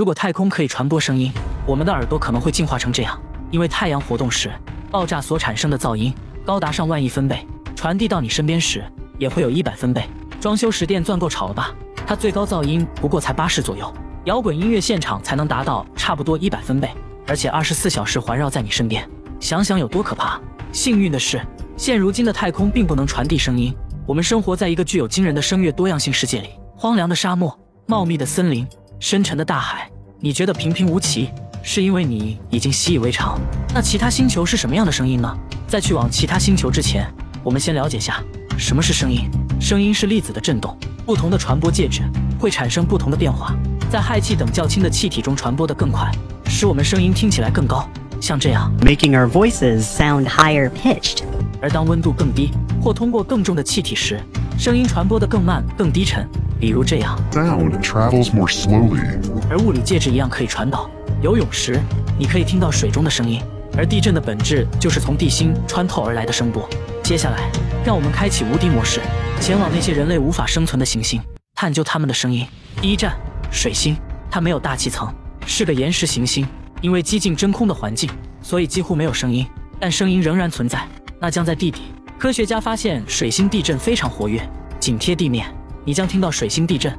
[0.00, 1.30] 如果太空可以传播声音，
[1.66, 4.50] 我们的耳朵可能会进化成这样，因为太阳活动时
[4.90, 6.10] 爆炸所产生的噪音
[6.42, 8.82] 高达上万亿分贝，传递到你身边时
[9.18, 10.02] 也会有一百分贝。
[10.40, 11.74] 装修时电钻够吵了吧？
[12.06, 13.92] 它最高噪音不过才八十左右，
[14.24, 16.88] 摇滚音乐现场才能达到差不多一百分贝，
[17.26, 19.06] 而且二十四小时环绕在你身边，
[19.38, 20.40] 想想有多可怕。
[20.72, 21.38] 幸运的是，
[21.76, 23.76] 现如今的太空并不能传递声音，
[24.06, 26.48] 我们生活在一个具有惊人的声乐多样性世界里。
[26.74, 27.54] 荒凉的沙漠，
[27.84, 28.66] 茂密的森林，
[29.00, 29.90] 深沉的大海，
[30.20, 31.30] 你觉得平平无奇，
[31.62, 33.40] 是因为你已经习以为常。
[33.74, 35.38] 那其他星球是什么样的声音呢？
[35.66, 37.10] 在去往其他星球之前，
[37.42, 38.22] 我们先了解下
[38.58, 39.26] 什么是声音。
[39.58, 42.02] 声音是粒子的振动，不同的传播介质
[42.38, 43.56] 会产生不同的变化，
[43.90, 46.10] 在氦气等较轻的气体中传播得更快，
[46.44, 47.88] 使我们声音听起来更高，
[48.20, 51.22] 像这样，making our voices sound higher pitched。
[51.62, 52.50] 而当温度更低
[52.82, 54.20] 或通过更重的气体时，
[54.58, 56.28] 声音传播得更慢、更低沉，
[56.60, 57.18] 比如这样。
[57.32, 59.00] Sound travels more slowly。
[59.48, 60.90] 而物理介质一样可以传导。
[61.22, 61.80] 游泳时，
[62.18, 63.42] 你可以听到水中的声音，
[63.76, 66.68] 而地震的本质就是从地心穿透而来的声波。
[67.02, 67.50] 接下来，
[67.84, 69.00] 让我们开启无敌模式。
[69.40, 71.20] 前往那些人类无法生存的行星，
[71.54, 72.46] 探究他们的声音。
[72.80, 73.16] 第一站，
[73.50, 73.96] 水星，
[74.30, 75.12] 它没有大气层，
[75.46, 76.46] 是个岩石行星。
[76.82, 78.08] 因为接近真空的环境，
[78.40, 79.46] 所以几乎没有声音，
[79.78, 80.86] 但声音仍然存在。
[81.20, 81.82] 那将在地底。
[82.18, 84.40] 科学家发现水星地震非常活跃，
[84.78, 85.46] 紧贴地面，
[85.84, 86.92] 你将听到水星地震。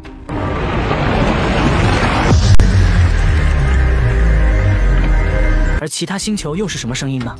[5.79, 7.35] 而其他星球又是什么声音呢？